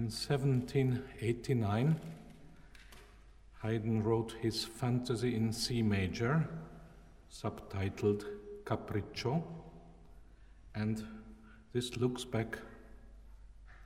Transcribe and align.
In 0.00 0.06
1789, 0.06 2.00
Haydn 3.62 4.02
wrote 4.02 4.34
his 4.40 4.64
Fantasy 4.64 5.36
in 5.36 5.52
C 5.52 5.82
major, 5.82 6.48
subtitled 7.30 8.24
Capriccio, 8.64 9.42
and 10.74 11.04
this 11.74 11.98
looks 11.98 12.24
back 12.24 12.58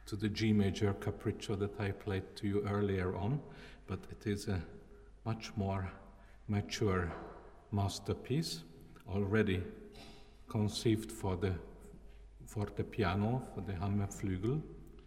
to 0.06 0.14
the 0.14 0.28
G 0.28 0.52
major 0.52 0.94
Capriccio 0.94 1.58
that 1.58 1.80
I 1.80 1.90
played 1.90 2.36
to 2.36 2.46
you 2.46 2.64
earlier 2.68 3.16
on, 3.16 3.40
but 3.88 3.98
it 4.12 4.24
is 4.24 4.46
a 4.46 4.62
much 5.24 5.50
more 5.56 5.90
mature 6.46 7.12
masterpiece, 7.72 8.62
already 9.08 9.64
conceived 10.48 11.10
for 11.10 11.34
the 11.34 11.54
forte 12.46 12.84
piano, 12.84 13.42
for 13.52 13.62
the 13.62 13.72
Hammerflügel 13.72 14.62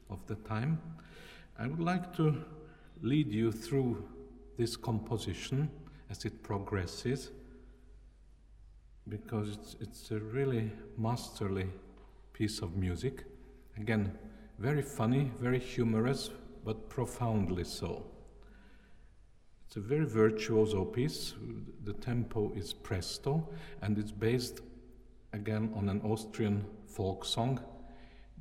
of 0.10 0.26
the 0.28 0.36
time. 0.36 0.80
I 1.60 1.68
would 1.68 1.80
like 1.80 2.16
to 2.18 2.44
lead 3.02 3.32
you 3.32 3.52
through 3.52 4.08
this 4.58 4.76
composition 4.76 5.70
as 6.10 6.26
it 6.26 6.44
progresses 6.44 7.32
because 9.10 9.50
it's, 9.50 9.76
it's 9.80 10.12
a 10.12 10.20
really 10.20 10.72
masterly 10.98 11.68
piece 12.34 12.60
of 12.60 12.76
music. 12.76 13.24
Again, 13.78 14.18
very 14.60 14.82
funny, 14.82 15.32
very 15.40 15.60
humorous, 15.60 16.32
but 16.66 16.90
profoundly 16.90 17.64
so. 17.64 18.06
It's 19.68 19.76
a 19.76 19.82
very 19.82 20.06
virtuoso 20.06 20.86
piece. 20.86 21.34
The 21.84 21.94
tempo 21.94 22.52
is 22.56 22.74
presto, 22.74 23.50
and 23.82 23.98
it's 23.98 24.12
based 24.12 24.62
again 25.34 25.72
on 25.76 25.90
an 25.90 26.02
Austrian 26.02 26.66
folk 26.88 27.26
song. 27.26 27.60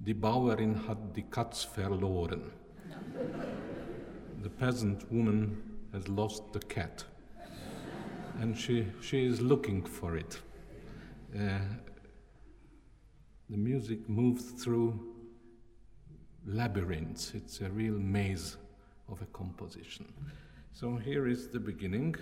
Die 0.04 0.14
Bauerin 0.14 0.86
hat 0.86 1.16
die 1.16 1.22
Katz 1.22 1.64
verloren. 1.64 2.52
the 4.42 4.50
peasant 4.50 5.10
woman 5.10 5.56
has 5.92 6.06
lost 6.06 6.52
the 6.52 6.60
cat, 6.60 7.02
and 8.40 8.56
she, 8.56 8.86
she 9.00 9.24
is 9.24 9.40
looking 9.40 9.82
for 9.82 10.16
it. 10.16 10.40
Uh, 11.34 11.58
the 13.50 13.56
music 13.56 14.08
moves 14.08 14.44
through 14.62 14.98
labyrinths. 16.46 17.32
It's 17.34 17.60
a 17.60 17.68
real 17.70 17.98
maze 17.98 18.56
of 19.08 19.20
a 19.20 19.26
composition. 19.26 20.06
So 20.72 20.96
here 20.96 21.26
is 21.26 21.48
the 21.48 21.58
beginning. 21.60 22.14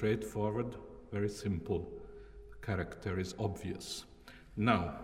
Straightforward, 0.00 0.76
very 1.12 1.28
simple. 1.28 1.86
The 2.52 2.66
character 2.66 3.20
is 3.20 3.34
obvious. 3.38 4.04
Now, 4.56 4.94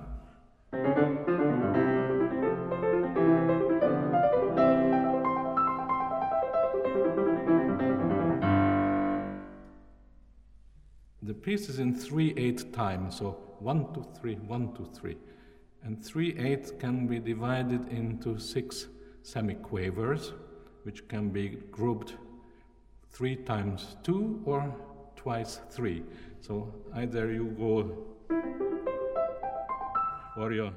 the 11.23 11.35
piece 11.35 11.69
is 11.69 11.79
in 11.79 11.95
3 11.95 12.33
8 12.35 12.73
time, 12.73 13.11
so 13.11 13.37
1 13.59 13.93
2 13.93 14.07
3, 14.19 14.35
1 14.37 14.75
2 14.77 14.91
3. 14.95 15.17
And 15.83 16.03
3 16.03 16.39
8 16.39 16.81
can 16.81 17.07
be 17.07 17.19
divided 17.19 17.87
into 17.91 18.39
six 18.39 18.87
semiquavers, 19.23 20.33
which 20.85 21.07
can 21.07 21.29
be 21.29 21.51
grouped 21.71 22.15
3 23.13 23.37
times 23.37 23.97
2 24.03 24.43
or 24.45 24.75
twice 25.17 25.61
3. 25.71 26.03
So 26.41 26.73
either 26.95 27.33
you 27.33 27.55
go 27.59 28.07
or 30.37 30.53
you 30.53 30.73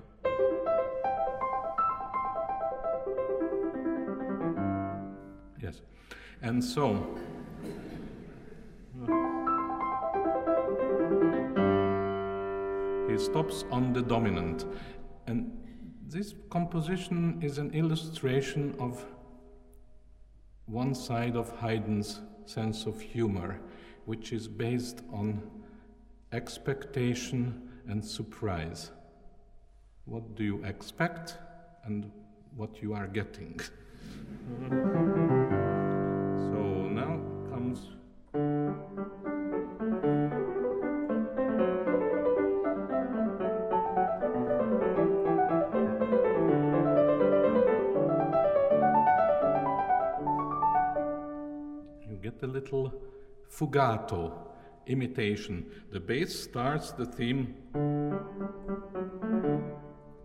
Yes. 5.62 5.81
And 6.41 6.63
so 6.63 6.95
he 13.09 13.18
stops 13.18 13.66
on 13.72 13.94
the 13.94 14.01
dominant. 14.01 14.66
And 15.28 15.51
this 16.07 16.34
composition 16.50 17.39
is 17.41 17.57
an 17.57 17.72
illustration 17.72 18.75
of 18.79 19.06
one 20.69 20.94
side 20.94 21.35
of 21.35 21.50
Haydn's 21.59 22.22
sense 22.46 22.85
of 22.85 23.02
humor, 23.02 23.59
which 24.06 24.31
is 24.31 24.47
based 24.47 25.02
on 25.12 25.41
expectation 26.31 27.69
and 27.88 28.06
surprise. 28.06 28.91
What 30.06 30.35
do 30.35 30.44
you 30.44 30.63
expect 30.63 31.38
and 31.85 32.12
what 32.56 32.84
you 32.84 32.94
are 32.94 33.07
getting? 33.07 33.59
so 36.40 36.59
now 36.88 37.19
comes. 37.50 37.98
A 52.41 52.47
little 52.47 52.94
fugato 53.50 54.31
imitation. 54.88 55.66
The 55.91 56.00
bass 56.00 56.39
starts 56.44 56.91
the 56.91 57.05
theme 57.05 57.53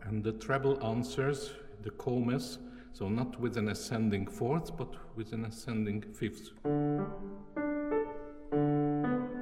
and 0.02 0.22
the 0.22 0.32
treble 0.32 0.80
answers 0.84 1.50
the 1.82 1.91
comes, 1.91 2.58
so 2.92 3.08
not 3.08 3.41
with 3.41 3.56
an 3.56 3.69
ascending 3.69 4.28
fourth, 4.28 4.76
but 4.76 4.94
with 5.16 5.32
an 5.32 5.47
ascending 5.47 6.02
fifth. 6.02 6.50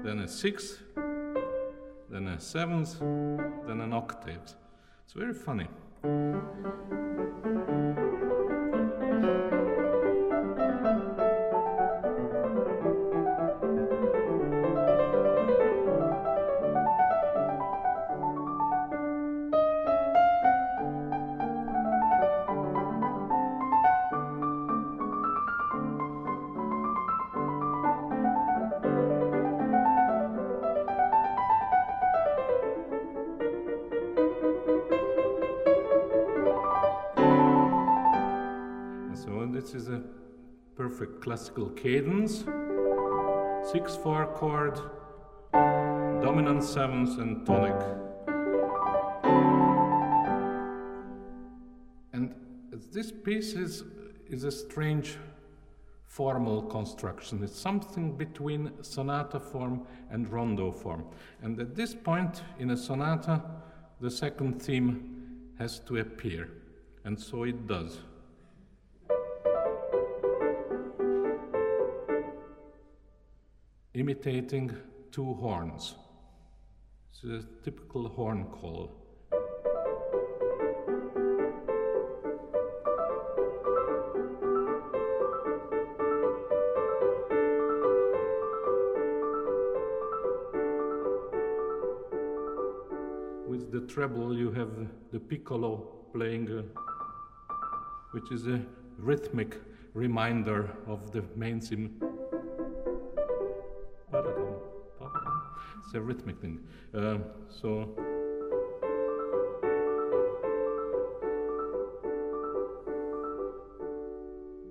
Then 0.03 0.21
a 0.25 0.29
sixth, 0.29 0.83
then 2.11 2.29
a 2.29 2.41
seventh, 2.41 2.99
then 3.01 3.83
an 3.83 3.93
octave. 3.93 4.55
It's 5.05 5.13
very 5.15 5.35
funny. 5.35 5.69
Perfect 40.93 41.23
classical 41.23 41.71
cadence. 41.71 42.45
Six 43.73 43.97
four 43.97 44.27
chord, 44.35 44.79
dominant 46.23 46.63
seventh 46.63 47.19
and 47.19 47.47
tonic. 47.47 47.81
And 52.13 52.35
this 52.93 53.11
piece 53.11 53.55
is, 53.55 53.85
is 54.29 54.45
a 54.45 54.51
strange 54.51 55.17
formal 56.05 56.61
construction. 56.61 57.43
It's 57.43 57.59
something 57.59 58.15
between 58.15 58.73
sonata 58.83 59.41
form 59.41 59.87
and 60.11 60.31
rondo 60.31 60.71
form. 60.71 61.07
And 61.41 61.59
at 61.59 61.75
this 61.75 61.95
point 61.95 62.43
in 62.59 62.73
a 62.73 62.77
sonata, 62.77 63.41
the 63.99 64.11
second 64.11 64.61
theme 64.61 65.55
has 65.59 65.79
to 65.87 66.01
appear. 66.01 66.51
And 67.05 67.19
so 67.19 67.45
it 67.45 67.67
does. 67.67 68.01
Imitating 73.95 74.75
two 75.11 75.35
horns. 75.35 75.95
It's 77.11 77.25
a 77.25 77.45
typical 77.63 78.09
horn 78.09 78.47
call. 78.47 78.91
With 93.47 93.71
the 93.71 93.81
treble, 93.87 94.35
you 94.35 94.51
have 94.53 94.71
the 95.13 95.21
piccolo 95.21 96.07
playing, 96.15 96.49
uh, 96.51 96.63
which 98.13 98.33
is 98.33 98.47
a 98.47 98.63
rhythmic 98.97 99.61
reminder 99.93 100.71
of 100.87 101.13
the 101.13 101.23
main 101.37 101.61
theme. 101.61 102.01
It's 104.15 105.95
a 105.95 106.01
rhythmic 106.01 106.39
thing. 106.41 106.61
Uh, 106.95 107.19
so. 107.49 107.89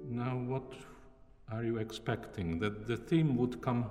Now, 0.07 0.37
what 0.37 0.73
are 1.51 1.63
you 1.63 1.77
expecting? 1.77 2.59
That 2.59 2.85
the 2.87 2.97
theme 2.97 3.35
would 3.37 3.61
come. 3.61 3.89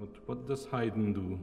But 0.00 0.16
what 0.26 0.46
does 0.48 0.64
Haydn 0.64 1.12
do? 1.12 1.38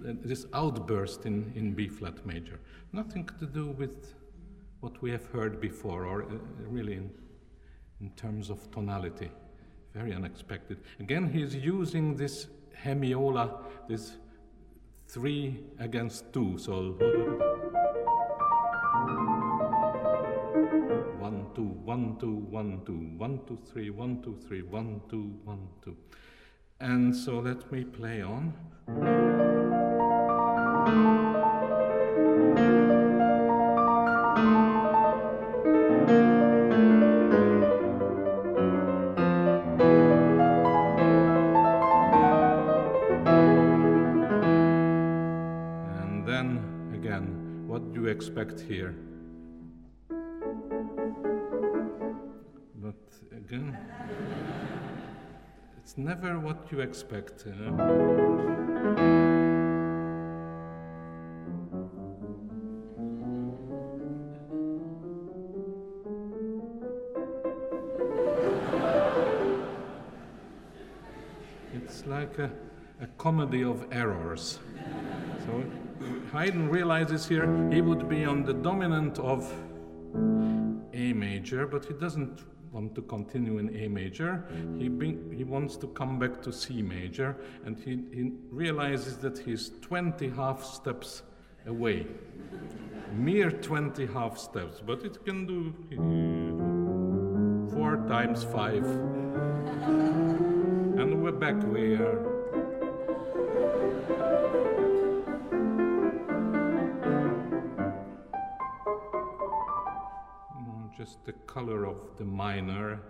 This 0.00 0.46
outburst 0.52 1.26
in, 1.26 1.52
in 1.54 1.72
B 1.72 1.88
flat 1.88 2.24
major. 2.26 2.60
Nothing 2.92 3.28
to 3.38 3.46
do 3.46 3.68
with 3.68 4.14
what 4.80 5.00
we 5.00 5.10
have 5.10 5.26
heard 5.26 5.60
before, 5.60 6.04
or 6.06 6.22
uh, 6.22 6.26
really 6.68 6.94
in, 6.94 7.10
in 8.00 8.10
terms 8.10 8.50
of 8.50 8.70
tonality. 8.70 9.30
Very 9.94 10.12
unexpected. 10.12 10.78
Again, 11.00 11.30
he's 11.30 11.54
using 11.54 12.16
this 12.16 12.48
hemiola, 12.84 13.62
this 13.88 14.16
three 15.08 15.60
against 15.78 16.32
two. 16.32 16.58
So 16.58 16.96
one, 21.18 21.46
two, 21.54 21.62
one, 21.84 22.16
two, 22.18 22.34
one, 22.50 22.80
two, 22.84 23.14
one, 23.18 23.40
two, 23.46 23.58
three, 23.70 23.90
one, 23.90 24.22
two, 24.22 24.36
three, 24.46 24.62
one, 24.62 25.00
two, 25.08 25.38
one, 25.44 25.68
two. 25.84 25.96
And 26.80 27.14
so 27.14 27.38
let 27.38 27.70
me 27.70 27.84
play 27.84 28.22
on. 28.22 29.51
Never 56.22 56.38
what 56.38 56.70
you 56.70 56.80
expect. 56.80 57.44
You 57.46 57.54
know? 57.54 58.32
like 72.06 72.38
a, 72.38 72.50
a 73.00 73.06
comedy 73.16 73.62
of 73.62 73.86
errors. 73.92 74.58
So 75.46 75.62
Haydn 76.32 76.68
realizes 76.68 77.26
here 77.26 77.46
he 77.70 77.80
would 77.80 78.08
be 78.08 78.24
on 78.24 78.42
the 78.42 78.52
dominant 78.52 79.20
of 79.20 79.52
A 80.92 81.12
major, 81.12 81.66
but 81.66 81.84
he 81.84 81.94
doesn't 81.94 82.42
want 82.72 82.94
to 82.94 83.02
continue 83.02 83.58
in 83.58 83.76
A 83.76 83.88
major. 83.88 84.44
He, 84.78 84.88
be, 84.88 85.18
he 85.36 85.44
wants 85.44 85.76
to 85.76 85.86
come 85.88 86.18
back 86.18 86.42
to 86.42 86.52
C 86.52 86.82
major, 86.82 87.36
and 87.64 87.78
he, 87.78 88.02
he 88.12 88.32
realizes 88.50 89.18
that 89.18 89.38
he's 89.38 89.72
20 89.82 90.30
half 90.30 90.64
steps 90.64 91.22
away. 91.66 92.06
Mere 93.12 93.50
20 93.50 94.06
half 94.06 94.38
steps, 94.38 94.82
but 94.84 95.04
it 95.04 95.24
can 95.24 95.46
do 95.46 95.74
four 97.74 97.96
times 98.08 98.42
five 98.44 98.84
and 101.02 101.22
we're 101.22 101.32
back 101.32 101.60
where 101.64 102.31
just 111.02 111.24
the 111.24 111.32
color 111.48 111.84
of 111.84 111.96
the 112.16 112.24
minor 112.24 113.00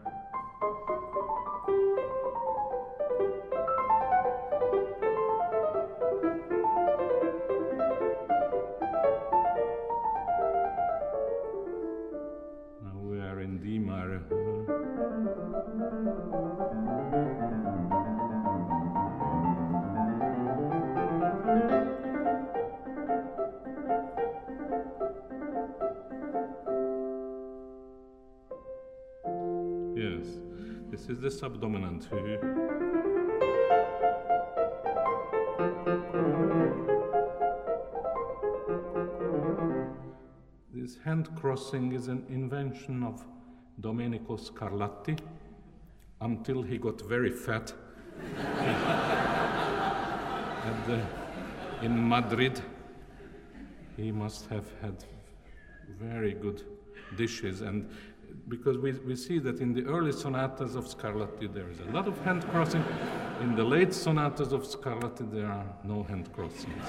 Subdominant. 31.43 32.09
This 40.73 40.99
hand 41.05 41.29
crossing 41.35 41.95
is 41.95 42.07
an 42.07 42.25
invention 42.29 43.03
of 43.03 43.25
Domenico 43.81 44.37
Scarlatti 44.37 45.19
until 46.21 46.63
he 46.63 46.79
got 46.79 47.01
very 47.01 47.33
fat 47.33 47.73
the, 50.87 51.05
in 51.83 52.09
Madrid. 52.09 52.61
He 53.97 54.13
must 54.13 54.47
have 54.47 54.67
had 54.81 55.05
very 55.99 56.35
good 56.35 56.63
dishes 57.17 57.63
and 57.63 57.91
because 58.53 58.77
we, 58.77 58.93
we 59.07 59.17
see 59.17 59.39
that 59.39 59.61
in 59.61 59.73
the 59.73 59.83
early 59.87 60.13
sonatas 60.13 60.75
of 60.77 60.85
Scarlatti 60.85 61.51
there 61.55 61.71
is 61.71 61.81
a 61.81 61.91
lot 61.91 62.07
of 62.07 62.19
hand 62.19 62.47
crossing. 62.51 62.85
In 63.41 63.57
the 63.57 63.65
late 63.65 63.95
sonatas 63.95 64.53
of 64.53 64.65
Scarlatti 64.65 65.25
there 65.33 65.47
are 65.47 65.65
no 65.85 66.03
hand 66.03 66.31
crossings. 66.35 66.85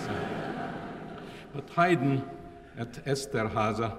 But 1.54 1.70
Haydn 1.70 2.22
at 2.78 2.92
Esterhaza 3.06 3.98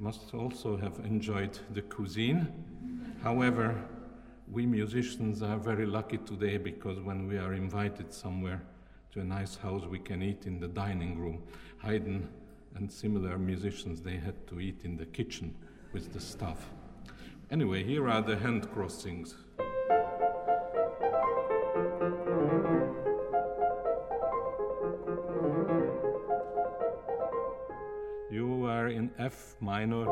must 0.00 0.34
also 0.34 0.76
have 0.78 0.98
enjoyed 1.04 1.56
the 1.74 1.82
cuisine. 1.82 2.48
However, 3.22 3.80
we 4.50 4.66
musicians 4.66 5.44
are 5.44 5.58
very 5.58 5.86
lucky 5.86 6.18
today 6.18 6.56
because 6.56 6.98
when 6.98 7.28
we 7.28 7.38
are 7.38 7.54
invited 7.54 8.12
somewhere 8.12 8.60
to 9.12 9.20
a 9.20 9.24
nice 9.24 9.54
house, 9.54 9.84
we 9.84 10.00
can 10.00 10.20
eat 10.24 10.44
in 10.46 10.58
the 10.58 10.66
dining 10.66 11.20
room. 11.20 11.40
Haydn 11.78 12.28
and 12.74 12.90
similar 12.90 13.38
musicians, 13.38 14.00
they 14.00 14.16
had 14.16 14.44
to 14.48 14.58
eat 14.58 14.80
in 14.82 14.96
the 14.96 15.06
kitchen 15.06 15.54
with 15.92 16.12
the 16.12 16.20
stuff. 16.20 16.70
Anyway, 17.50 17.84
here 17.84 18.08
are 18.08 18.22
the 18.22 18.36
hand 18.36 18.70
crossings. 18.72 19.34
You 28.30 28.64
are 28.64 28.88
in 28.88 29.10
F 29.18 29.56
minor. 29.60 30.06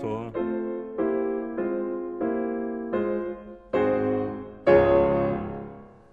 So. 0.00 0.32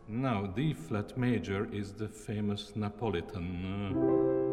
Now, 0.08 0.48
D 0.48 0.74
flat 0.74 1.16
major 1.16 1.68
is 1.72 1.94
the 1.94 2.08
famous 2.08 2.72
Napolitan. 2.76 4.49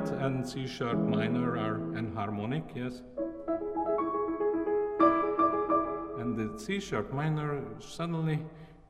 flat 0.00 0.22
and 0.22 0.46
C 0.46 0.66
sharp 0.66 0.98
minor 0.98 1.56
are 1.56 1.78
enharmonic, 1.94 2.64
yes? 2.74 3.02
And 6.18 6.36
the 6.36 6.58
C 6.58 6.80
sharp 6.80 7.12
minor 7.12 7.62
suddenly 7.78 8.40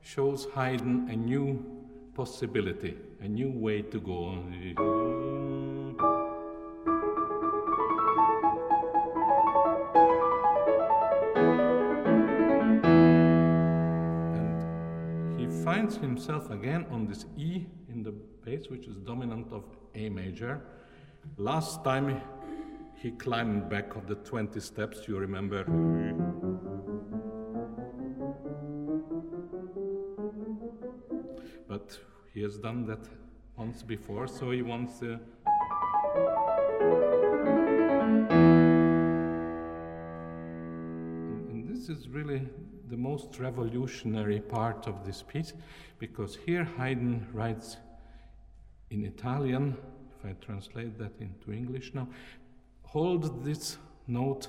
shows 0.01 0.47
Haydn 0.55 1.09
a 1.09 1.15
new 1.15 1.63
possibility, 2.13 2.97
a 3.21 3.27
new 3.27 3.51
way 3.51 3.81
to 3.81 3.99
go 3.99 4.25
on. 4.25 4.51
himself 15.99 16.49
again 16.51 16.85
on 16.89 17.05
this 17.05 17.25
E 17.37 17.65
in 17.89 18.01
the 18.01 18.11
bass, 18.45 18.69
which 18.69 18.87
is 18.87 18.95
dominant 18.97 19.51
of 19.51 19.63
A 19.93 20.07
major, 20.09 20.61
Last 21.37 21.83
time 21.83 22.21
he 22.95 23.11
climbed 23.11 23.69
back 23.69 23.95
of 23.95 24.07
the 24.07 24.15
20 24.15 24.59
steps, 24.59 25.07
you 25.07 25.17
remember. 25.17 25.63
But 31.67 31.97
he 32.33 32.41
has 32.43 32.57
done 32.57 32.85
that 32.85 33.07
once 33.57 33.81
before, 33.81 34.27
so 34.27 34.51
he 34.51 34.61
wants 34.61 34.99
to. 34.99 35.19
And 41.49 41.67
this 41.67 41.89
is 41.89 42.07
really 42.07 42.41
the 42.89 42.97
most 42.97 43.39
revolutionary 43.39 44.41
part 44.41 44.85
of 44.87 45.05
this 45.05 45.23
piece 45.23 45.53
because 45.97 46.35
here 46.35 46.65
Haydn 46.77 47.27
writes 47.33 47.77
in 48.89 49.05
Italian, 49.05 49.77
I 50.25 50.33
translate 50.45 50.97
that 50.97 51.13
into 51.19 51.51
English 51.51 51.93
now, 51.93 52.07
hold 52.83 53.43
this 53.43 53.77
note 54.07 54.47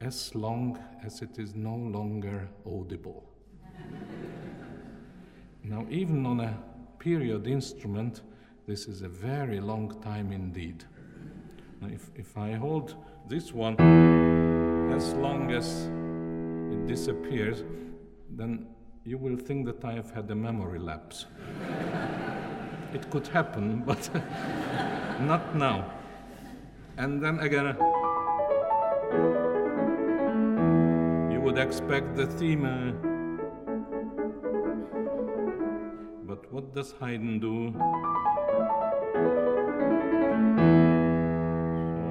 as 0.00 0.34
long 0.34 0.78
as 1.04 1.22
it 1.22 1.38
is 1.38 1.54
no 1.54 1.74
longer 1.74 2.48
audible. 2.66 3.24
now, 5.64 5.86
even 5.90 6.26
on 6.26 6.40
a 6.40 6.58
period 6.98 7.46
instrument, 7.46 8.22
this 8.66 8.86
is 8.86 9.02
a 9.02 9.08
very 9.08 9.60
long 9.60 10.00
time 10.02 10.32
indeed. 10.32 10.84
Now, 11.80 11.88
if, 11.88 12.10
if 12.14 12.36
I 12.36 12.52
hold 12.52 12.96
this 13.28 13.52
one 13.52 13.76
as 14.92 15.14
long 15.14 15.50
as 15.52 15.86
it 16.72 16.86
disappears, 16.86 17.64
then 18.30 18.66
you 19.04 19.18
will 19.18 19.36
think 19.36 19.66
that 19.66 19.84
I 19.84 19.94
have 19.94 20.10
had 20.10 20.30
a 20.30 20.34
memory 20.34 20.78
lapse. 20.78 21.26
it 22.94 23.10
could 23.10 23.26
happen, 23.28 23.82
but 23.86 24.08
not 25.20 25.54
now. 25.54 25.90
And 26.96 27.22
then 27.22 27.38
again, 27.40 27.76
you 31.32 31.40
would 31.40 31.58
expect 31.58 32.16
the 32.16 32.26
theme. 32.26 32.64
Uh, 32.64 32.92
but 36.26 36.52
what 36.52 36.74
does 36.74 36.92
Haydn 37.00 37.40
do? 37.40 37.74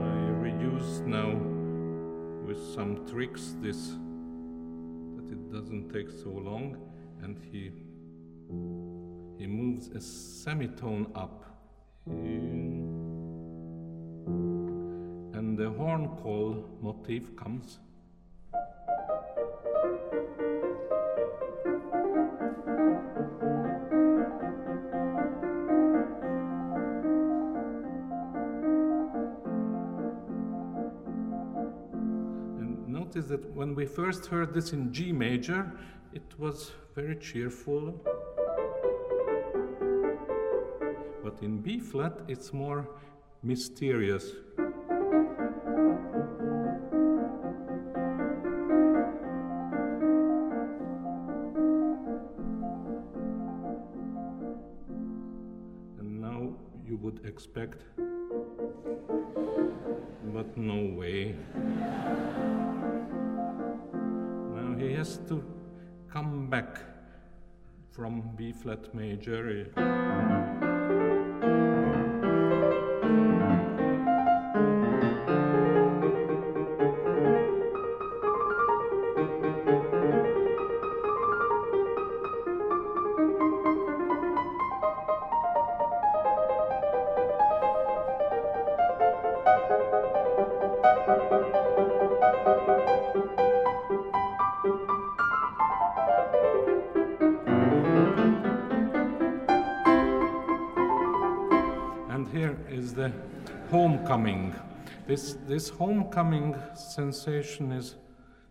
I 0.04 0.18
reduce 0.42 1.02
now 1.06 1.32
with 2.48 2.60
some 2.74 3.06
tricks 3.08 3.56
this 3.62 3.98
that 5.16 5.32
it 5.32 5.52
doesn't 5.52 5.90
take 5.94 6.10
so 6.10 6.30
long, 6.30 6.78
and 7.22 7.38
he 7.52 7.72
he 9.42 9.48
moves 9.48 9.88
a 9.88 10.00
semitone 10.00 11.08
up, 11.16 11.44
and 15.34 15.58
the 15.58 15.68
horn 15.72 16.10
call 16.22 16.64
motif 16.80 17.36
comes. 17.36 17.80
notice 32.88 33.26
that 33.26 33.44
when 33.56 33.74
we 33.76 33.86
first 33.86 34.26
heard 34.28 34.54
this 34.54 34.72
in 34.74 34.94
G 34.94 35.12
major, 35.12 35.72
it 36.14 36.24
was 36.38 36.72
very 36.96 37.16
cheerful. 37.16 38.00
But 41.32 41.44
in 41.44 41.60
B 41.60 41.80
flat, 41.80 42.20
it's 42.28 42.52
more 42.52 42.90
mysterious. 43.42 44.34
And 56.00 56.20
now 56.20 56.54
you 56.86 56.98
would 56.98 57.26
expect, 57.26 57.84
but 60.34 60.58
no 60.58 60.84
way. 60.98 61.36
Now 64.54 64.76
he 64.78 64.94
has 64.94 65.18
to 65.30 65.42
come 66.12 66.50
back 66.50 66.82
from 67.90 68.22
B 68.36 68.52
flat 68.52 68.94
major. 68.94 69.68
This, 105.08 105.36
this 105.48 105.70
homecoming 105.70 106.56
sensation 106.76 107.72
is 107.72 107.96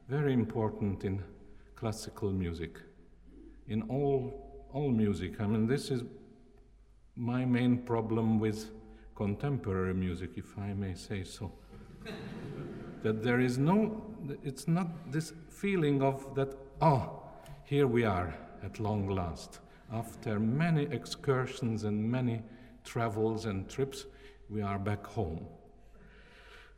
very 0.09 0.33
important 0.33 1.05
in 1.05 1.23
classical 1.77 2.33
music, 2.33 2.79
in 3.69 3.83
all, 3.83 4.67
all 4.73 4.91
music. 4.91 5.41
I 5.41 5.47
mean, 5.47 5.67
this 5.67 5.91
is 5.91 6.03
my 7.17 7.45
main 7.45 7.79
problem 7.79 8.41
with 8.41 8.71
contemporary 9.15 9.95
music, 9.95 10.31
if 10.37 10.59
I 10.59 10.75
may 10.75 10.95
say 10.95 11.23
so. 11.23 11.53
that 13.03 13.23
there 13.23 13.41
is 13.41 13.57
no, 13.57 14.03
it's 14.43 14.67
not 14.67 14.89
this 15.13 15.33
feeling 15.49 16.03
of 16.03 16.35
that, 16.35 16.55
oh, 16.83 17.23
here 17.65 17.87
we 17.87 18.05
are 18.05 18.35
at 18.65 18.81
long 18.81 19.09
last. 19.09 19.61
After 19.93 20.41
many 20.41 20.83
excursions 20.91 21.85
and 21.85 22.11
many 22.11 22.43
travels 22.85 23.47
and 23.47 23.69
trips, 23.69 24.07
we 24.49 24.63
are 24.63 24.79
back 24.79 25.07
home. 25.07 25.47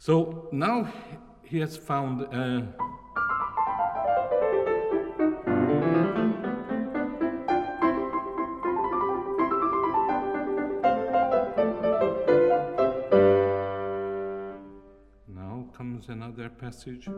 So 0.04 0.48
now 0.50 0.92
he 1.44 1.60
has 1.60 1.76
found 1.76 2.22
a 2.22 2.66
Now 15.28 15.66
comes 15.72 16.08
another 16.08 16.48
passage. 16.48 17.08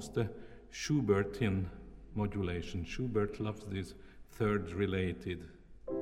Almost 0.00 0.16
a 0.16 0.30
Schubertian 0.72 1.66
modulation. 2.14 2.86
Schubert 2.86 3.38
loves 3.38 3.66
these 3.68 3.92
third 4.30 4.72
related 4.72 5.44
uh, 5.88 5.92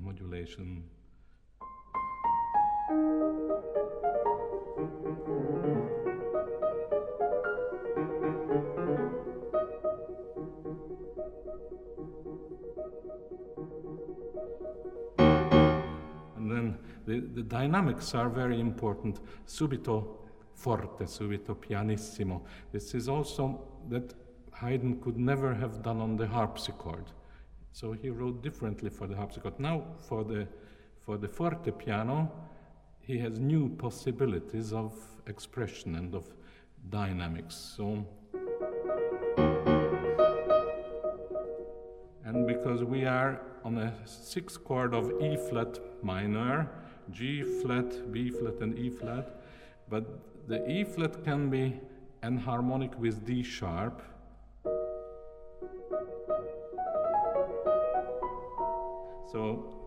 modulation. 0.00 0.84
And 16.36 16.48
then 16.48 16.78
the, 17.06 17.20
the 17.34 17.42
dynamics 17.42 18.14
are 18.14 18.28
very 18.28 18.60
important. 18.60 19.18
Subito 19.48 20.23
forte, 20.54 21.04
subito 21.04 21.54
pianissimo. 21.54 22.42
This 22.72 22.94
is 22.94 23.08
also 23.08 23.60
that 23.88 24.14
Haydn 24.52 25.00
could 25.00 25.18
never 25.18 25.54
have 25.54 25.82
done 25.82 26.00
on 26.00 26.16
the 26.16 26.26
harpsichord. 26.26 27.04
So 27.72 27.92
he 27.92 28.08
wrote 28.08 28.42
differently 28.42 28.88
for 28.88 29.06
the 29.06 29.16
harpsichord. 29.16 29.58
Now, 29.58 29.84
for 30.08 30.22
the, 30.24 30.46
for 31.04 31.18
the 31.18 31.28
forte 31.28 31.70
piano, 31.72 32.30
he 33.00 33.18
has 33.18 33.38
new 33.38 33.68
possibilities 33.68 34.72
of 34.72 34.94
expression 35.26 35.96
and 35.96 36.14
of 36.14 36.24
dynamics. 36.88 37.54
So, 37.76 38.06
and 42.24 42.46
because 42.46 42.84
we 42.84 43.04
are 43.04 43.40
on 43.64 43.78
a 43.78 43.92
sixth 44.06 44.62
chord 44.64 44.94
of 44.94 45.10
E 45.20 45.36
flat 45.36 45.78
minor, 46.02 46.70
G 47.10 47.42
flat, 47.42 48.12
B 48.12 48.30
flat, 48.30 48.60
and 48.60 48.78
E 48.78 48.88
flat, 48.88 49.42
but 49.88 50.04
the 50.46 50.68
E 50.70 50.84
flat 50.84 51.24
can 51.24 51.48
be 51.50 51.80
enharmonic 52.22 52.94
with 52.98 53.24
D 53.26 53.42
sharp. 53.42 54.02
So 59.32 59.83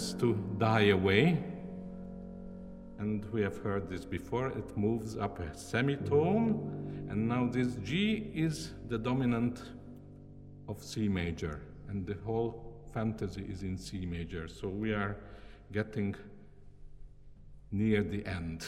has 0.00 0.14
to 0.14 0.34
die 0.56 0.88
away. 0.88 1.36
And 2.98 3.22
we 3.32 3.42
have 3.42 3.58
heard 3.58 3.90
this 3.90 4.06
before, 4.06 4.48
it 4.48 4.76
moves 4.76 5.16
up 5.16 5.40
a 5.40 5.54
semitone, 5.54 7.06
and 7.10 7.28
now 7.28 7.46
this 7.46 7.76
G 7.84 8.30
is 8.34 8.70
the 8.88 8.96
dominant 8.96 9.62
of 10.68 10.82
C 10.82 11.06
major, 11.06 11.60
and 11.88 12.06
the 12.06 12.16
whole 12.24 12.82
fantasy 12.94 13.42
is 13.42 13.62
in 13.62 13.76
C 13.76 14.06
major. 14.06 14.48
So 14.48 14.68
we 14.68 14.92
are 14.92 15.16
getting 15.70 16.14
near 17.70 18.02
the 18.02 18.24
end. 18.24 18.64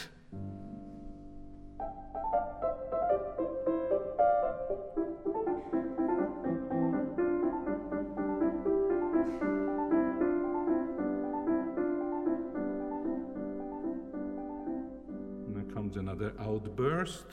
Outburst. 16.39 17.25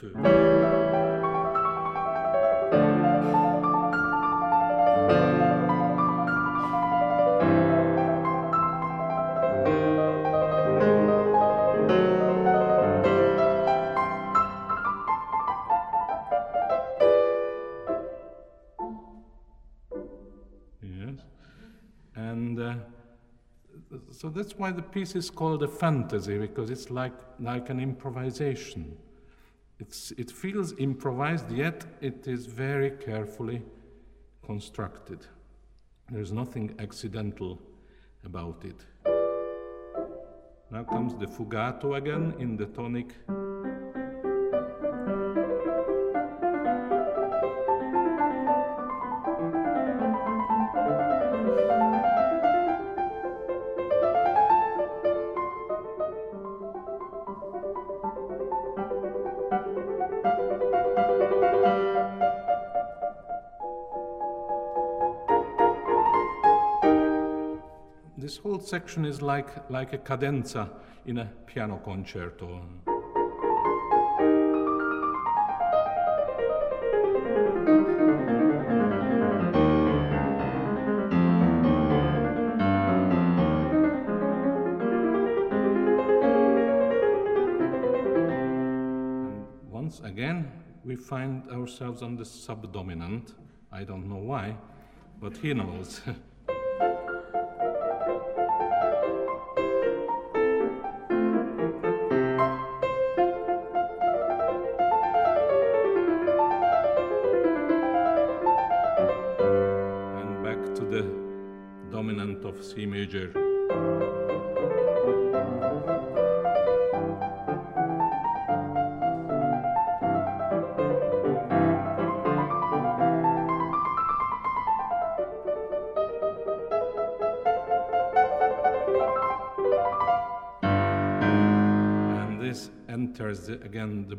Why 24.61 24.71
the 24.71 24.83
piece 24.83 25.17
is 25.17 25.31
called 25.31 25.63
a 25.63 25.69
fantasy, 25.69 26.37
because 26.37 26.69
it's 26.69 26.91
like, 26.91 27.15
like 27.39 27.71
an 27.71 27.81
improvisation. 27.81 28.95
It's, 29.79 30.13
it 30.19 30.31
feels 30.31 30.75
improvised, 30.79 31.51
yet 31.51 31.87
it 32.03 32.29
is 32.29 32.45
very 32.45 32.91
carefully 32.91 33.63
constructed. 34.45 35.27
There's 36.11 36.31
nothing 36.31 36.75
accidental 36.79 37.59
about 38.23 38.63
it. 38.65 38.85
Now 40.71 40.85
comes 40.85 41.15
the 41.15 41.27
fugato 41.27 41.97
again 41.97 42.35
in 42.39 42.59
the 42.59 42.67
tonic. 42.67 43.15
Section 68.61 69.05
is 69.05 69.21
like, 69.21 69.71
like 69.71 69.93
a 69.93 69.99
cadenza 69.99 70.71
in 71.07 71.19
a 71.19 71.25
piano 71.47 71.81
concerto. 71.85 72.63
once 89.91 90.01
again, 90.05 90.49
we 90.85 90.95
find 90.95 91.51
ourselves 91.51 92.01
on 92.01 92.15
the 92.15 92.25
subdominant. 92.25 93.35
I 93.73 93.83
don't 93.83 94.09
know 94.09 94.23
why, 94.23 94.57
but 95.21 95.37
he 95.39 95.53
knows. 95.53 96.01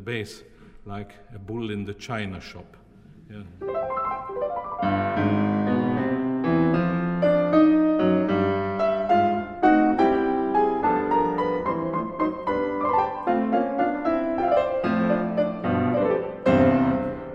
bass 0.04 0.42
like 0.84 1.12
a 1.34 1.38
bull 1.38 1.70
in 1.70 1.84
the 1.84 1.94
china 1.94 2.40
shop. 2.40 2.76
Yeah. 3.30 3.42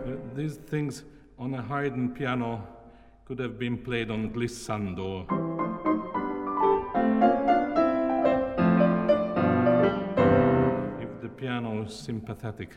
Uh, 0.06 0.50
things 0.70 1.04
on 1.40 1.54
a 1.54 1.62
Haydn 1.62 2.10
piano 2.10 2.68
could 3.26 3.40
have 3.40 3.58
been 3.58 3.78
played 3.78 4.12
on 4.12 4.32
glissando. 4.32 5.47
Piano 11.48 11.88
sympathetic, 11.88 12.72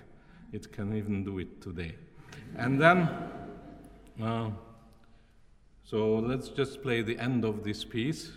it 0.53 0.71
can 0.71 0.97
even 0.97 1.25
do 1.25 1.41
it 1.41 1.61
today. 1.61 1.93
And 2.57 2.81
then, 2.81 3.09
uh, 4.23 4.51
so 5.83 6.21
let's 6.21 6.51
just 6.51 6.81
play 6.81 7.03
the 7.03 7.19
end 7.19 7.45
of 7.45 7.65
this 7.65 7.85
piece. 7.85 8.31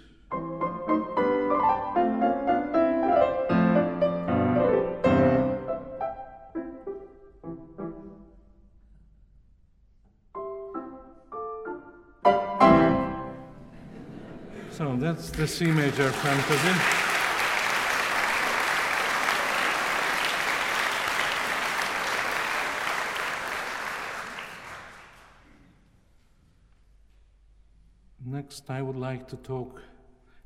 So 14.72 14.98
that's 14.98 15.30
the 15.30 15.48
C 15.48 15.68
major 15.68 16.10
fantasy. 16.10 17.04
Next, 28.26 28.70
I 28.70 28.82
would 28.82 28.93
like 29.04 29.28
to 29.28 29.36
talk 29.38 29.82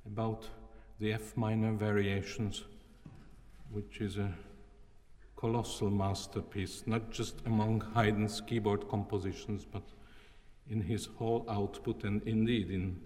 about 0.08 0.50
the 1.00 1.14
F 1.14 1.38
minor 1.38 1.74
variations, 1.74 2.64
which 3.70 4.02
is 4.02 4.18
a 4.18 4.34
colossal 5.36 5.92
masterpiece, 5.92 6.82
not 6.88 7.12
just 7.12 7.36
among 7.46 7.82
Haydn's 7.94 8.42
keyboard 8.42 8.90
compositions, 8.90 9.64
but 9.64 9.84
in 10.72 10.82
his 10.82 11.06
whole 11.06 11.46
output 11.48 12.04
and 12.04 12.24
indeed 12.24 12.72
in, 12.72 13.00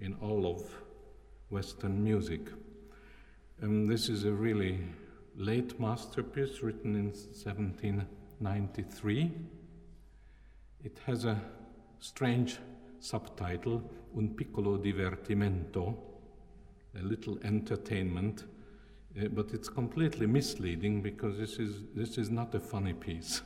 in 0.00 0.16
all 0.20 0.44
of 0.52 0.68
Western 1.48 2.02
music. 2.02 2.48
Um, 3.62 3.86
this 3.86 4.08
is 4.08 4.24
a 4.24 4.32
really 4.32 4.80
late 5.36 5.78
masterpiece 5.78 6.60
written 6.60 6.96
in 6.96 7.12
1793. 7.12 9.30
It 10.82 10.98
has 11.06 11.24
a 11.24 11.40
strange 12.00 12.58
subtitle, 13.00 13.82
Un 14.14 14.34
piccolo 14.34 14.78
divertimento, 14.78 15.96
a 16.94 17.02
little 17.02 17.38
entertainment, 17.44 18.46
uh, 19.20 19.28
but 19.28 19.52
it's 19.52 19.68
completely 19.68 20.26
misleading 20.26 21.02
because 21.02 21.36
this 21.38 21.58
is, 21.58 21.82
this 21.94 22.18
is 22.18 22.30
not 22.30 22.54
a 22.54 22.60
funny 22.60 22.94
piece, 22.94 23.42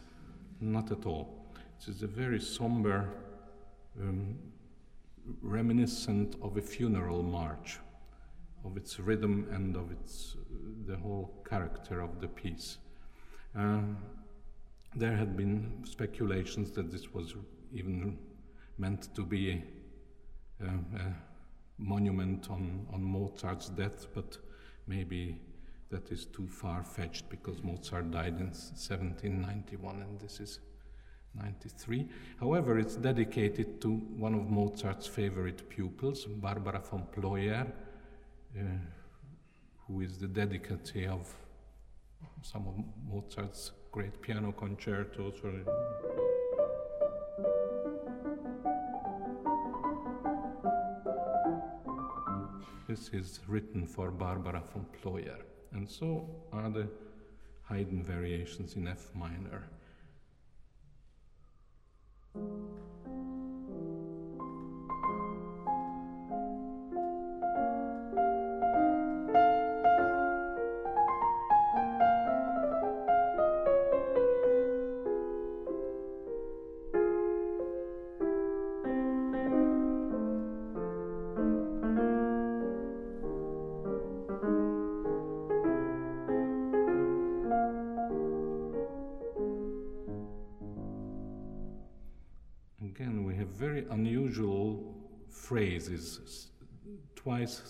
not 0.61 0.91
at 0.93 1.05
all. 1.05 1.47
This 1.79 1.97
is 1.97 2.03
a 2.03 2.07
very 2.07 2.41
somber, 2.41 3.09
um, 4.01 4.39
reminiscent 5.41 6.37
of 6.43 6.57
a 6.57 6.63
funeral 6.63 7.23
march, 7.23 7.79
of 8.65 8.77
its 8.77 8.99
rhythm 9.01 9.49
and 9.51 9.77
of 9.77 9.91
its, 9.91 10.37
the 10.87 10.97
whole 10.97 11.43
character 11.49 12.01
of 12.01 12.21
the 12.21 12.29
piece. 12.29 12.79
Um, 13.55 13.99
there 14.95 15.17
had 15.17 15.37
been 15.37 15.83
speculations 15.85 16.71
that 16.73 16.91
this 16.91 17.13
was 17.13 17.35
even 17.73 18.19
meant 18.83 19.15
to 19.15 19.23
be 19.23 19.63
a, 20.61 20.65
a 20.67 21.15
monument 21.79 22.51
on, 22.51 22.65
on 22.93 23.01
Mozart's 23.03 23.69
death, 23.69 24.09
but 24.13 24.39
maybe 24.89 25.39
that 25.91 26.11
is 26.11 26.25
too 26.37 26.49
far 26.49 26.83
fetched 26.83 27.29
because 27.29 27.63
Mozart 27.63 28.11
died 28.11 28.37
in 28.45 28.51
1791 28.51 30.03
and 30.03 30.21
this 30.21 30.41
is 30.41 30.59
93. 31.35 32.09
However, 32.41 32.79
it's 32.79 32.97
dedicated 32.97 33.81
to 33.83 33.91
one 34.25 34.35
of 34.35 34.51
Mozart's 34.51 35.07
favorite 35.07 35.69
pupils, 35.69 36.25
Barbara 36.25 36.81
von 36.81 37.07
Ployer, 37.15 37.67
uh, 38.59 38.63
who 39.87 40.01
is 40.01 40.19
the 40.19 40.27
dedicatee 40.27 41.07
of 41.07 41.33
some 42.43 42.67
of 42.67 42.75
Mozart's 43.09 43.71
great 43.93 44.21
piano 44.21 44.53
concertos. 44.53 45.35
This 52.93 53.09
is 53.15 53.41
written 53.49 53.87
for 53.87 54.11
Barbara 54.11 54.63
von 54.71 54.85
Ployer, 54.93 55.41
and 55.73 55.89
so 55.89 56.29
are 56.53 56.69
the 56.69 56.87
Haydn 57.63 58.03
variations 58.03 58.77
in 58.77 58.87
F 58.87 59.09
minor. 59.15 59.72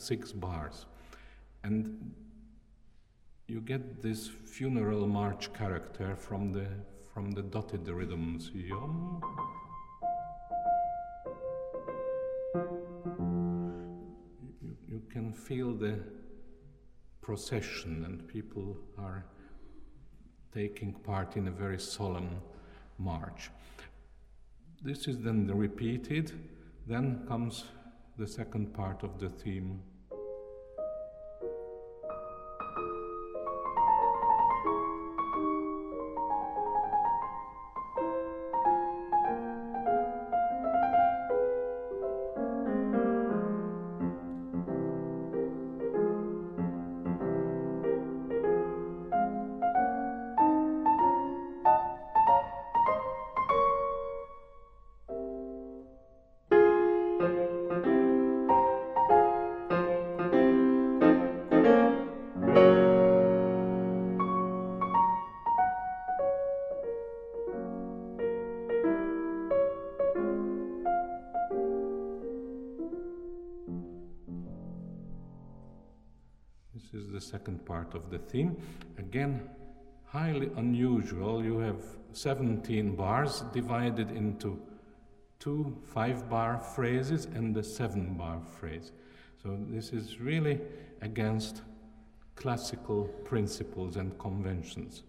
Six 0.03 0.33
bars. 0.33 0.87
And 1.65 2.13
you 3.49 3.61
get 3.61 4.03
this 4.03 4.29
funeral 4.29 5.07
march 5.07 5.53
character 5.53 6.17
from 6.17 6.53
the, 6.53 6.67
from 7.13 7.31
the 7.33 7.43
dotted 7.43 7.89
rhythms. 7.89 8.51
You, 8.53 9.21
you 14.89 15.03
can 15.11 15.33
feel 15.33 15.73
the 15.73 16.01
procession, 17.21 18.05
and 18.05 18.27
people 18.27 18.77
are 18.99 19.25
taking 20.53 20.93
part 20.93 21.37
in 21.37 21.49
a 21.49 21.51
very 21.51 21.79
solemn 21.79 22.41
march. 22.99 23.51
This 24.83 25.07
is 25.07 25.19
then 25.19 25.47
repeated 25.47 26.33
then 26.87 27.25
comes 27.29 27.65
the 28.19 28.27
second 28.27 28.75
part 28.75 29.03
of 29.03 29.19
the 29.19 29.29
theme. 29.29 29.81
Of 77.95 78.11
the 78.11 78.19
theme. 78.19 78.57
Again, 78.99 79.49
highly 80.07 80.51
unusual. 80.57 81.45
You 81.45 81.59
have 81.59 81.83
17 82.13 82.97
bars 82.97 83.43
divided 83.53 84.11
into 84.11 84.61
two 85.39 85.77
five 85.93 86.29
bar 86.29 86.61
phrases 86.61 87.25
and 87.25 87.57
a 87.57 87.63
seven 87.65 88.15
bar 88.15 88.41
phrase. 88.59 88.93
So 89.43 89.59
this 89.69 89.93
is 89.93 90.21
really 90.21 90.61
against 91.01 91.63
classical 92.37 93.05
principles 93.25 93.97
and 93.97 94.17
conventions. 94.19 95.03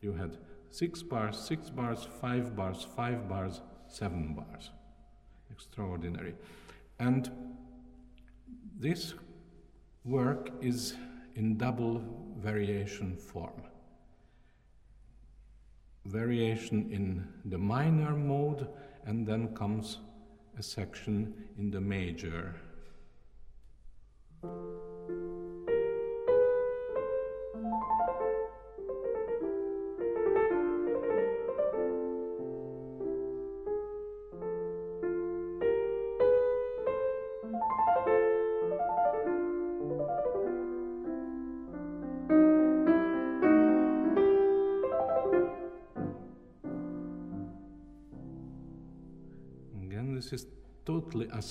You 0.00 0.12
had 0.12 0.38
six 0.70 1.02
bars, 1.02 1.38
six 1.38 1.70
bars, 1.70 2.08
five 2.20 2.56
bars, 2.56 2.86
five 2.96 3.28
bars, 3.28 3.60
seven 3.86 4.34
bars. 4.34 4.70
Extraordinary. 5.50 6.34
And 6.98 7.30
this 8.78 9.14
work 10.04 10.50
is 10.60 10.96
in 11.36 11.56
double 11.56 12.02
variation 12.38 13.16
form. 13.16 13.62
Variation 16.06 16.90
in 16.90 17.26
the 17.50 17.58
minor 17.58 18.16
mode, 18.16 18.68
and 19.04 19.26
then 19.26 19.54
comes 19.54 19.98
a 20.58 20.62
section 20.62 21.32
in 21.58 21.70
the 21.70 21.80
major. 21.80 22.54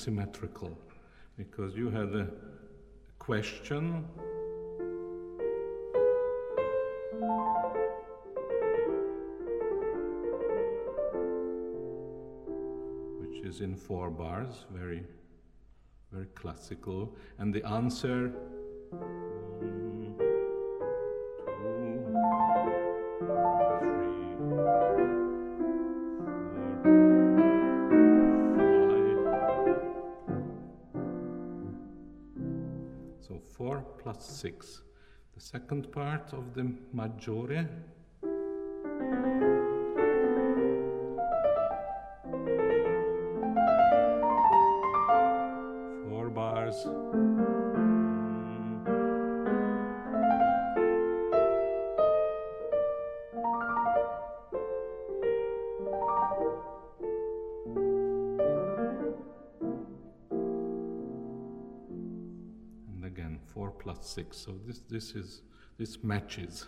Totally 0.05 0.23
asymmetrical 0.23 0.77
because 1.37 1.75
you 1.75 1.89
had 1.89 2.13
a 2.15 2.27
question. 3.19 4.05
Which 13.19 13.45
is 13.45 13.61
in 13.61 13.75
four 13.75 14.09
bars 14.09 14.65
very 14.71 15.03
very 16.11 16.27
classical. 16.35 17.15
And 17.39 17.53
the 17.53 17.65
answer 17.65 18.31
plus 34.15 34.25
6. 34.25 34.81
The 35.33 35.41
second 35.41 35.91
part 35.91 36.33
of 36.33 36.53
the 36.53 36.71
Maggiore. 36.95 37.67
Plus 64.35 64.43
6 64.43 64.45
so 64.45 64.53
this 64.65 64.81
this 64.89 65.15
is 65.15 65.41
this 65.77 66.03
matches. 66.03 66.67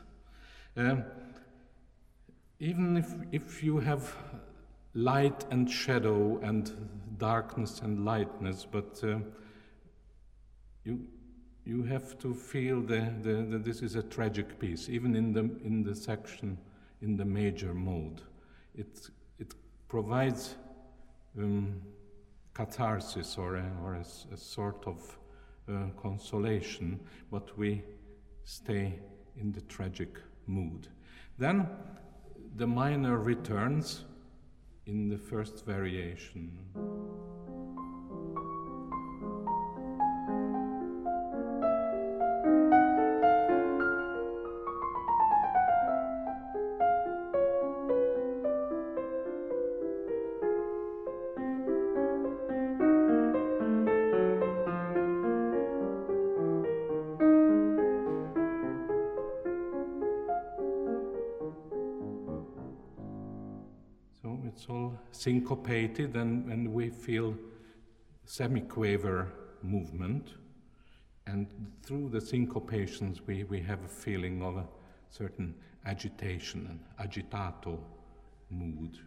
Um, 0.76 1.04
even 2.60 2.98
if 2.98 3.14
if 3.32 3.64
you 3.64 3.80
have 3.80 4.16
light 4.94 5.46
and 5.52 5.70
shadow 5.70 6.40
and 6.44 6.72
darkness 7.18 7.82
and 7.82 8.06
lightness 8.06 8.68
but 8.72 9.04
uh, 9.04 9.20
you 10.84 11.08
you 11.66 11.84
have 11.84 12.18
to 12.18 12.34
feel 12.34 12.82
the, 12.82 13.14
the, 13.22 13.46
that 13.50 13.64
this 13.64 13.82
is 13.82 13.96
a 13.96 14.04
tragic 14.04 14.58
piece 14.60 14.90
even 14.90 15.16
in 15.16 15.34
the 15.34 15.50
in 15.66 15.84
the 15.84 15.96
section 15.96 16.58
in 17.02 17.18
the 17.18 17.26
major 17.26 17.74
mode 17.74 18.22
it 18.76 19.12
it 19.40 19.54
provides 19.88 20.56
um, 21.38 21.82
catharsis 22.54 23.38
or 23.38 23.58
a, 23.58 23.72
or 23.84 23.96
a 23.96 24.06
a 24.34 24.38
sort 24.38 24.88
of 24.88 25.20
consolation, 26.02 27.00
but 27.32 27.58
we 27.58 27.84
stay 28.44 29.00
in 29.40 29.52
the 29.52 29.62
tragic 29.62 30.18
mood. 30.48 30.88
Then 31.38 31.68
the 32.56 32.68
minor 32.68 33.20
returns 33.20 34.06
in 34.86 35.10
the 35.10 35.18
first 35.18 35.66
variation. 35.66 36.58
Syncopated, 65.28 66.16
and, 66.16 66.50
and 66.50 66.74
we 66.74 66.90
feel 66.90 67.36
semiquaver 68.26 69.28
movement. 69.62 70.30
And 71.26 71.48
through 71.84 72.08
the 72.12 72.20
syncopations, 72.20 73.20
we, 73.28 73.44
we 73.44 73.60
have 73.60 73.84
a 73.84 73.90
feeling 73.90 74.42
of 74.42 74.56
a 74.56 74.66
certain 75.10 75.54
agitation, 75.86 76.66
an 76.72 76.80
agitato 77.06 77.78
mood. 78.50 79.00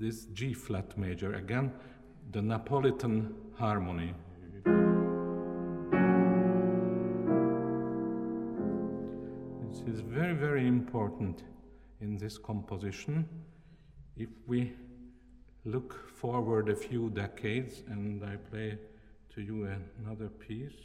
This 0.00 0.24
G 0.32 0.54
flat 0.54 0.96
major, 0.96 1.34
again, 1.34 1.70
the 2.32 2.40
Napolitan 2.40 3.34
harmony. 3.54 4.14
This 9.68 9.82
is 9.86 10.00
very, 10.00 10.32
very 10.34 10.66
important 10.66 11.44
in 12.00 12.16
this 12.16 12.38
composition. 12.38 13.28
If 14.16 14.30
we 14.46 14.72
look 15.66 16.10
forward 16.16 16.70
a 16.70 16.76
few 16.76 17.10
decades, 17.10 17.82
and 17.86 18.24
I 18.24 18.36
play 18.36 18.78
to 19.34 19.42
you 19.42 19.68
another 20.02 20.28
piece. 20.28 20.80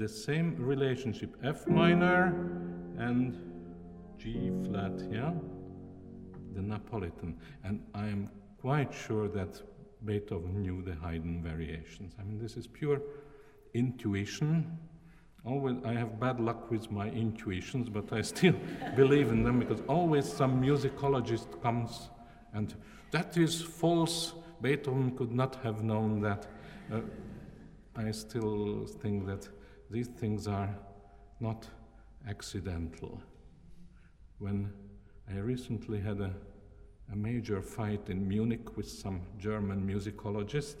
The 0.00 0.08
same 0.08 0.56
relationship 0.56 1.36
F 1.44 1.66
minor 1.66 2.28
and 2.96 3.36
G 4.16 4.50
flat, 4.64 4.98
yeah? 5.12 5.32
The 6.54 6.62
Napolitan. 6.62 7.34
And 7.64 7.82
I 7.94 8.06
am 8.06 8.30
quite 8.62 8.94
sure 8.94 9.28
that 9.28 9.60
Beethoven 10.06 10.62
knew 10.62 10.80
the 10.80 10.94
Haydn 10.94 11.42
variations. 11.42 12.14
I 12.18 12.22
mean, 12.22 12.38
this 12.38 12.56
is 12.56 12.66
pure 12.66 13.02
intuition. 13.74 14.78
Always, 15.44 15.76
I 15.84 15.92
have 15.92 16.18
bad 16.18 16.40
luck 16.40 16.70
with 16.70 16.90
my 16.90 17.08
intuitions, 17.10 17.90
but 17.90 18.10
I 18.10 18.22
still 18.22 18.54
believe 18.96 19.28
in 19.28 19.44
them 19.44 19.58
because 19.58 19.82
always 19.86 20.24
some 20.24 20.62
musicologist 20.62 21.60
comes 21.60 22.08
and 22.54 22.74
that 23.10 23.36
is 23.36 23.60
false. 23.60 24.32
Beethoven 24.62 25.14
could 25.14 25.32
not 25.32 25.56
have 25.56 25.82
known 25.82 26.22
that. 26.22 26.46
Uh, 26.90 27.00
I 27.96 28.10
still 28.12 28.86
think 28.86 29.26
that 29.26 29.46
these 29.90 30.06
things 30.06 30.46
are 30.46 30.70
not 31.40 31.66
accidental. 32.28 33.20
When 34.38 34.72
I 35.28 35.38
recently 35.38 36.00
had 36.00 36.20
a, 36.20 36.32
a 37.12 37.16
major 37.16 37.60
fight 37.60 38.08
in 38.08 38.26
Munich 38.28 38.76
with 38.76 38.88
some 38.88 39.22
German 39.38 39.86
musicologist 39.86 40.76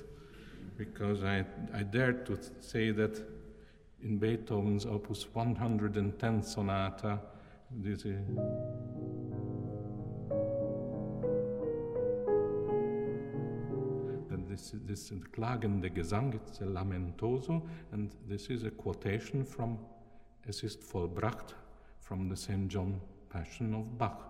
because 0.76 1.24
I, 1.24 1.44
I 1.74 1.82
dared 1.82 2.24
to 2.26 2.38
say 2.60 2.90
that 2.92 3.20
in 4.02 4.18
Beethoven's 4.18 4.86
Opus 4.86 5.26
110 5.32 6.42
Sonata, 6.42 7.20
this 7.70 8.04
is, 8.04 8.18
this, 14.50 14.74
this 14.84 15.12
is 15.12 15.20
klagende 15.32 15.94
Gesang, 15.94 16.34
it's 16.34 16.60
a 16.60 16.64
lamentoso, 16.64 17.62
and 17.92 18.10
this 18.28 18.50
is 18.50 18.64
a 18.64 18.70
quotation 18.70 19.44
from 19.44 19.78
Es 20.48 20.64
ist 20.64 20.82
vollbracht 20.82 21.54
from 22.00 22.28
the 22.28 22.36
St. 22.36 22.68
John 22.68 23.00
Passion 23.28 23.74
of 23.74 23.96
Bach. 23.96 24.26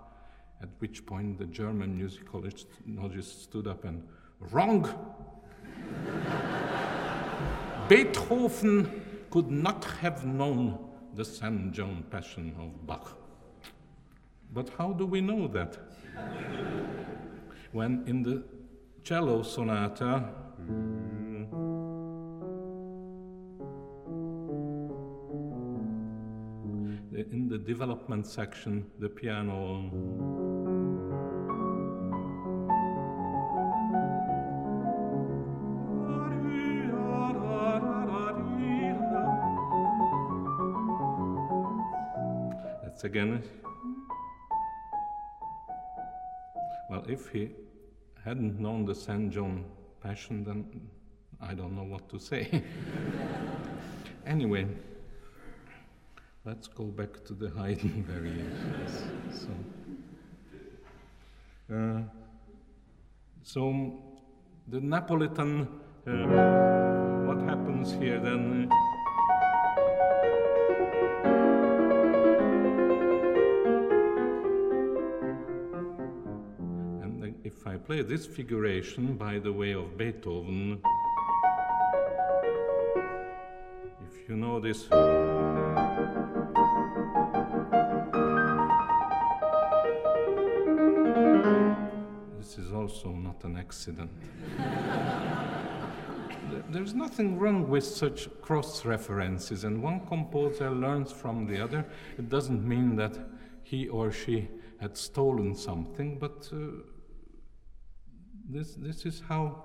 At 0.61 0.69
which 0.81 1.07
point 1.07 1.39
the 1.39 1.47
German 1.47 1.99
musicologist 1.99 3.43
stood 3.43 3.67
up 3.67 3.85
and, 3.85 4.07
wrong! 4.51 4.85
Beethoven 7.89 9.03
could 9.31 9.51
not 9.51 9.85
have 10.03 10.27
known 10.27 10.79
the 11.15 11.25
St. 11.25 11.73
John 11.73 12.05
Passion 12.11 12.55
of 12.61 12.87
Bach. 12.87 13.17
But 14.53 14.69
how 14.77 14.93
do 14.93 15.07
we 15.07 15.23
know 15.23 15.49
that? 15.49 15.79
when 17.73 18.05
in 18.07 18.23
the 18.23 18.43
cello 19.03 19.43
sonata, 19.43 20.33
in 27.33 27.49
the 27.49 27.59
development 27.59 28.27
section, 28.27 28.87
the 28.99 29.09
piano. 29.09 29.91
That's 42.83 43.05
again. 43.05 43.43
Well, 46.89 47.05
if 47.09 47.29
he 47.29 47.51
hadn't 48.25 48.61
known 48.61 48.85
the 48.85 48.95
St. 48.95 49.31
John 49.31 49.65
Passion, 50.03 50.45
then 50.45 50.65
I 51.41 51.55
don't 51.55 51.75
know 51.75 51.85
what 51.85 52.09
to 52.11 52.19
say. 52.19 52.63
anyway, 54.27 54.67
let's 56.45 56.67
go 56.67 56.85
back 56.85 57.25
to 57.25 57.35
the 57.35 57.51
Haydn 57.57 58.05
variations. 58.05 59.47
so, 61.71 61.75
uh, 61.75 62.01
so, 63.43 63.99
the 64.69 64.81
Napolitan, 64.81 65.67
uh, 66.07 67.27
what 67.27 67.41
happens 67.49 67.93
here 67.93 68.21
then? 68.21 68.71
Play 77.87 78.03
this 78.03 78.27
figuration 78.27 79.17
by 79.17 79.39
the 79.39 79.53
way 79.53 79.73
of 79.73 79.97
Beethoven, 79.97 80.81
if 84.07 84.29
you 84.29 84.37
know 84.37 84.61
this. 84.61 84.89
This 92.39 92.59
is 92.59 92.73
also 92.73 93.11
not 93.11 93.43
an 93.45 93.57
accident. 93.57 94.11
There's 96.71 96.95
nothing 96.95 97.39
wrong 97.39 97.69
with 97.69 97.85
such 97.85 98.29
cross 98.43 98.85
references, 98.85 99.65
and 99.65 99.83
one 99.83 100.07
composer 100.07 100.71
learns 100.71 101.13
from 101.13 101.47
the 101.47 101.61
other. 101.63 101.85
It 102.19 102.29
doesn't 102.29 102.67
mean 102.67 102.97
that 102.97 103.19
he 103.63 103.89
or 103.89 104.11
she 104.13 104.49
had 104.81 104.97
stolen 104.97 105.55
something, 105.55 106.19
but 106.19 106.49
uh, 106.53 106.83
this, 108.53 108.75
this 108.75 109.07
is 109.07 109.23
how, 109.29 109.65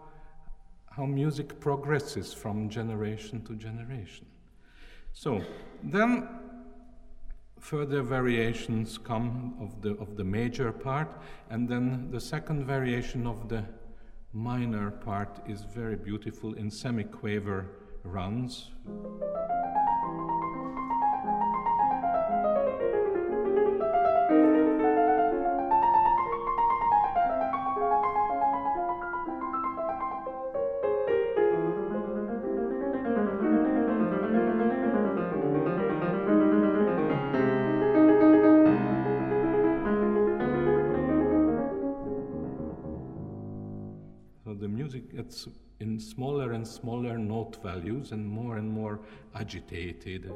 how 0.90 1.06
music 1.06 1.60
progresses 1.60 2.34
from 2.34 2.70
generation 2.70 3.42
to 3.44 3.56
generation. 3.56 4.26
So 5.14 5.42
then 5.84 6.28
further 7.60 8.04
variations 8.04 8.98
come 8.98 9.56
of 9.60 9.82
the, 9.82 9.92
of 10.02 10.18
the 10.18 10.24
major 10.24 10.72
part, 10.72 11.20
and 11.50 11.68
then 11.68 12.10
the 12.12 12.20
second 12.20 12.66
variation 12.66 13.26
of 13.26 13.50
the 13.50 13.64
minor 14.34 14.92
part 14.92 15.40
is 15.48 15.64
very 15.64 15.96
beautiful 15.96 16.54
in 16.54 16.70
semiquaver 16.70 17.66
runs. 18.04 18.72
In 45.80 46.00
smaller 46.00 46.54
and 46.54 46.68
smaller 46.68 47.18
note 47.18 47.58
values 47.62 48.12
and 48.12 48.26
more 48.26 48.58
and 48.58 48.70
more 48.70 49.00
agitated. 49.34 50.32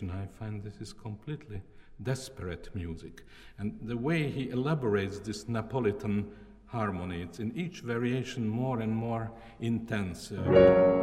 I 0.00 0.26
find 0.38 0.62
this 0.62 0.80
is 0.80 0.92
completely 0.92 1.62
desperate 2.02 2.68
music. 2.74 3.22
And 3.58 3.78
the 3.82 3.96
way 3.96 4.30
he 4.30 4.50
elaborates 4.50 5.18
this 5.18 5.48
Neapolitan 5.48 6.30
harmony, 6.66 7.22
it's 7.22 7.38
in 7.38 7.56
each 7.56 7.80
variation 7.80 8.48
more 8.48 8.80
and 8.80 8.94
more 8.94 9.30
intense. 9.60 10.32
Uh, 10.32 11.02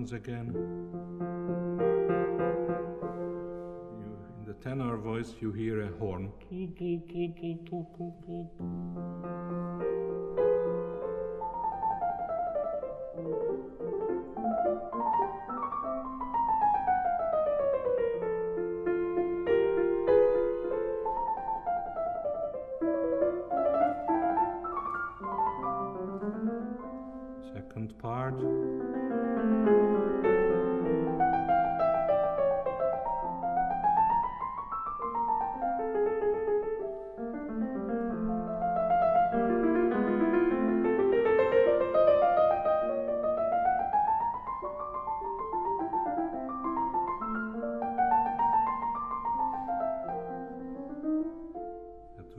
comes 0.00 0.12
again. 0.12 1.69
Tenor 4.62 4.98
voice, 4.98 5.34
you 5.40 5.52
hear 5.52 5.82
a 5.82 5.88
horn. 5.98 6.30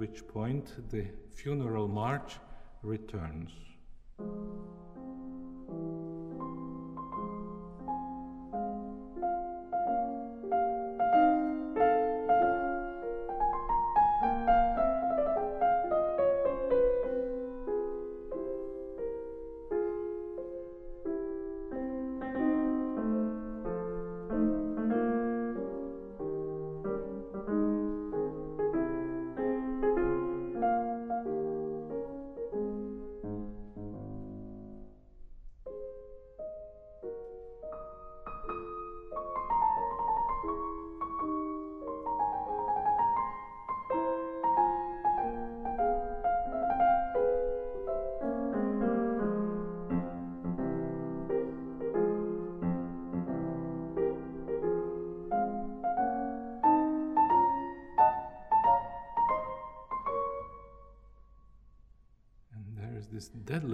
Which 0.02 0.28
point 0.28 0.66
the 0.90 1.06
funeral 1.36 1.88
march 1.88 2.40
returns. 2.82 3.52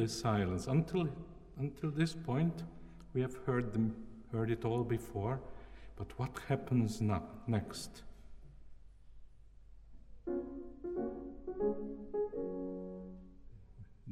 Deadly 0.08 0.22
silence. 0.22 0.68
Until, 0.68 1.10
until 1.60 1.92
this 1.92 2.14
point, 2.14 2.64
we 3.14 3.22
have 3.22 3.36
heard, 3.46 3.74
them, 3.74 3.94
heard 4.32 4.50
it 4.50 4.64
all 4.64 4.84
before, 4.84 5.42
but 5.98 6.08
what 6.18 6.32
happens 6.48 7.02
now, 7.02 7.24
next? 7.46 8.04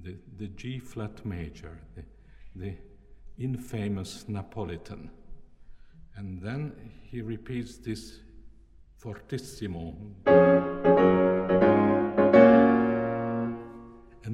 The, 0.03 0.17
the 0.37 0.47
G 0.47 0.79
flat 0.79 1.25
major, 1.25 1.79
the, 1.95 2.03
the, 2.55 2.75
infamous 3.37 4.25
Neapolitan. 4.29 5.09
And 6.15 6.41
then 6.41 6.73
he 7.03 7.21
repeats 7.21 7.77
this 7.77 8.19
fortissimo. 8.97 10.74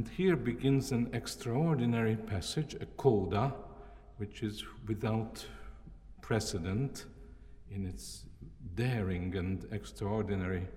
And 0.01 0.09
here 0.09 0.35
begins 0.35 0.91
an 0.91 1.11
extraordinary 1.13 2.15
passage, 2.15 2.73
a 2.73 2.87
coda, 2.97 3.53
which 4.17 4.41
is 4.41 4.63
without 4.87 5.45
precedent 6.21 7.05
in 7.69 7.85
its 7.85 8.25
daring 8.73 9.35
and 9.35 9.63
extraordinary 9.71 10.67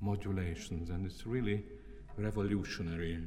modulations, 0.00 0.90
and 0.90 1.06
it's 1.06 1.28
really 1.28 1.64
revolutionary. 2.16 3.20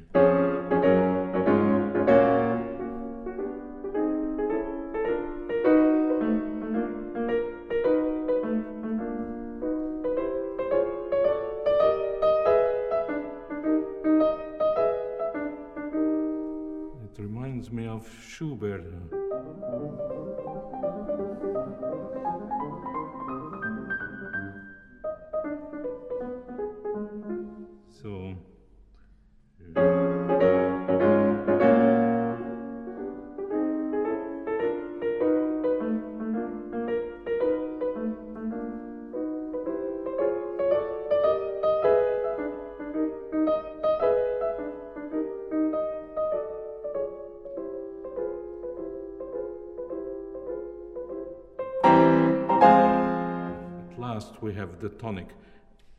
We 54.40 54.54
have 54.54 54.80
the 54.80 54.88
tonic 54.90 55.28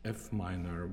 F 0.04 0.32
minor. 0.32 0.90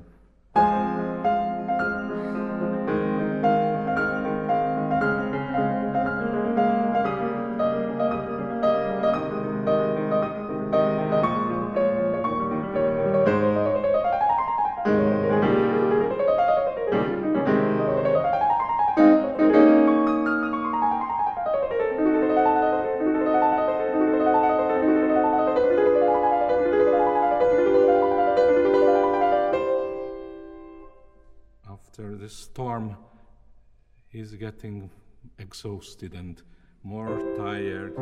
Exhausted 35.64 36.14
and 36.14 36.42
more 36.84 37.18
tired. 37.38 37.96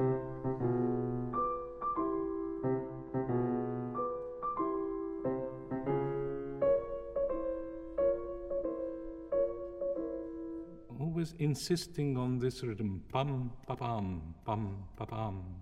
Always 10.99 11.35
insisting 11.37 12.17
on 12.17 12.39
this 12.39 12.63
rhythm 12.63 13.03
pam 13.13 13.51
pa 13.67 13.75
pam 13.75 14.33
pam 14.43 14.77
pa 14.97 15.05
pam 15.05 15.60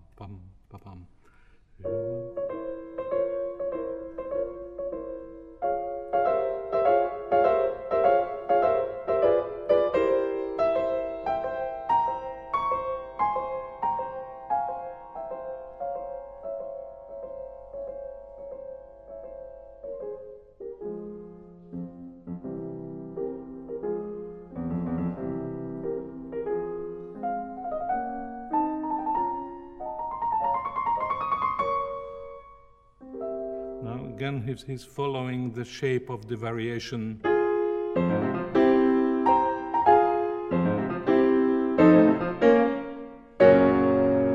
he's, 34.50 34.64
he's 34.64 34.84
following 34.84 35.52
the 35.52 35.64
shape 35.64 36.10
of 36.10 36.28
the 36.28 36.36
variation. 36.36 37.20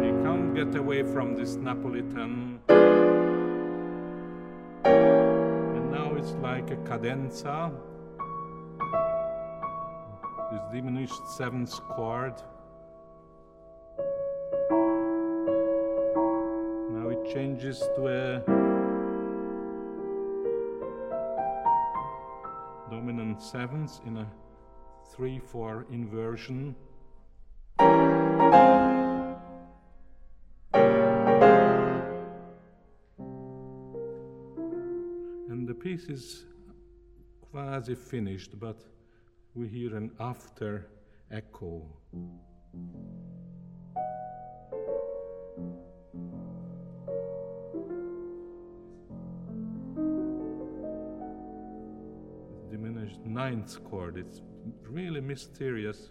He 0.02 0.10
can't 0.22 0.54
get 0.54 0.74
away 0.76 1.02
from 1.02 1.34
this 1.34 1.56
Neapolitan. 1.56 2.60
And 4.84 5.90
now 5.90 6.14
it's 6.14 6.34
like 6.40 6.70
a 6.70 6.76
cadenza, 6.76 7.72
this 10.52 10.62
diminished 10.72 11.26
seventh 11.36 11.80
chord. 11.88 12.34
Now 16.92 17.08
it 17.08 17.32
changes 17.32 17.80
to 17.96 18.06
a 18.06 18.73
dominant 23.34 23.42
sevenths 23.42 24.00
in 24.06 24.16
a 24.18 24.26
3 25.14 25.38
4 25.38 25.86
inversion. 25.90 26.74
And 35.48 35.68
the 35.68 35.74
piece 35.74 36.04
is 36.04 36.44
quasi 37.50 37.94
finished, 37.94 38.58
but 38.58 38.84
we 39.54 39.68
hear 39.68 39.96
an 39.96 40.10
after 40.20 40.86
echo. 41.30 41.86
Ninth 53.24 53.82
chord. 53.84 54.16
It's 54.16 54.42
really 54.88 55.20
mysterious. 55.20 56.10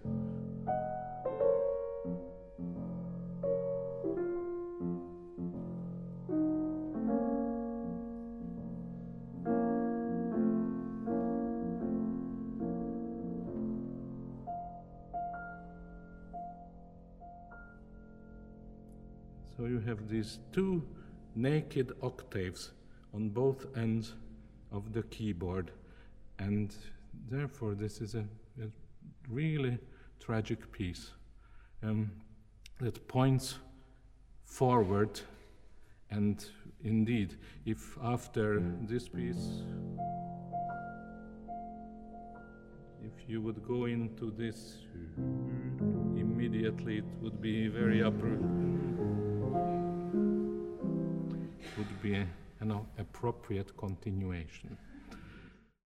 So 19.55 19.65
you 19.65 19.79
have 19.85 20.09
these 20.09 20.39
two 20.51 20.83
naked 21.35 21.93
octaves 22.01 22.71
on 23.13 23.29
both 23.29 23.65
ends 23.77 24.13
of 24.71 24.91
the 24.93 25.03
keyboard 25.03 25.71
and 26.45 26.75
therefore, 27.29 27.73
this 27.73 28.01
is 28.01 28.15
a, 28.15 28.25
a 28.61 28.67
really 29.29 29.77
tragic 30.19 30.71
piece 30.71 31.11
um, 31.81 32.11
that 32.81 33.07
points 33.07 33.55
forward. 34.43 35.21
And 36.11 36.45
indeed, 36.83 37.37
if 37.65 37.97
after 38.03 38.61
this 38.81 39.07
piece, 39.07 39.63
if 43.03 43.29
you 43.29 43.41
would 43.41 43.65
go 43.65 43.85
into 43.85 44.31
this 44.31 44.79
immediately, 46.17 46.97
it 46.97 47.05
would 47.21 47.41
be 47.41 47.67
very 47.67 47.99
appro- 47.99 48.63
would 51.77 52.01
be 52.01 52.15
an 52.59 52.79
appropriate 52.97 53.75
continuation. 53.77 54.77